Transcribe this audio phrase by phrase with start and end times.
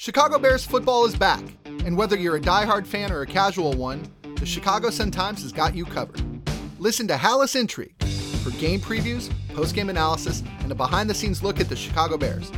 [0.00, 4.00] Chicago Bears football is back, and whether you're a diehard fan or a casual one,
[4.36, 6.22] the Chicago Sun-Times has got you covered.
[6.78, 8.00] Listen to Halas Intrigue
[8.44, 12.52] for game previews, post-game analysis, and a behind-the-scenes look at the Chicago Bears.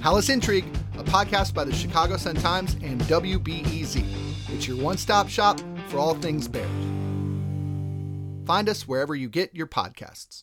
[0.00, 0.64] Halas Intrigue,
[0.98, 4.04] a podcast by the Chicago Sun-Times and WBEZ.
[4.48, 6.66] It's your one-stop shop for all things Bears.
[8.48, 10.42] Find us wherever you get your podcasts.